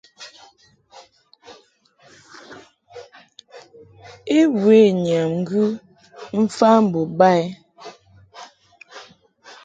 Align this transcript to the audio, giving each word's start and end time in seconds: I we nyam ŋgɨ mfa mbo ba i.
I 4.37 4.39
we 4.63 4.77
nyam 5.03 5.29
ŋgɨ 5.41 5.63
mfa 6.41 6.69
mbo 6.85 7.01
ba 7.17 7.29
i. 7.41 7.43